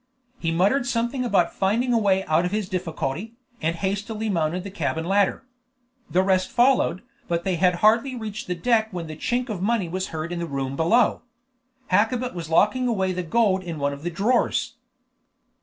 He 0.39 0.49
muttered 0.49 0.87
something 0.87 1.23
about 1.23 1.53
finding 1.53 1.93
a 1.93 1.97
way 1.99 2.25
out 2.25 2.43
of 2.43 2.49
his 2.51 2.67
difficulty, 2.67 3.35
and 3.61 3.75
hastily 3.75 4.29
mounted 4.29 4.63
the 4.63 4.71
cabin 4.71 5.05
ladder. 5.05 5.45
The 6.09 6.23
rest 6.23 6.49
followed, 6.49 7.03
but 7.27 7.43
they 7.43 7.57
had 7.57 7.75
hardly 7.85 8.15
reached 8.15 8.47
the 8.47 8.55
deck 8.55 8.87
when 8.91 9.05
the 9.05 9.15
chink 9.15 9.47
of 9.47 9.61
money 9.61 9.87
was 9.87 10.07
heard 10.07 10.31
in 10.31 10.39
the 10.39 10.47
room 10.47 10.75
below. 10.75 11.21
Hakkabut 11.91 12.33
was 12.33 12.49
locking 12.49 12.87
away 12.87 13.13
the 13.13 13.21
gold 13.21 13.61
in 13.61 13.77
one 13.77 13.93
of 13.93 14.01
the 14.01 14.09
drawers. 14.09 14.73